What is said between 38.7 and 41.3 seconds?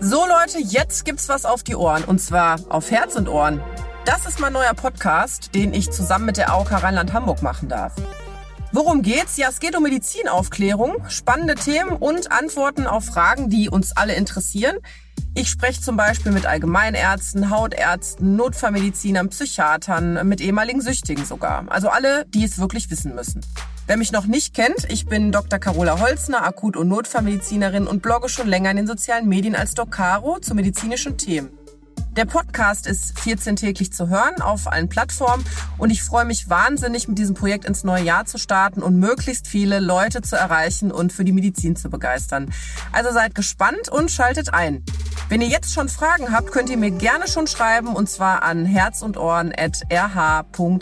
und möglichst viele Leute zu erreichen und für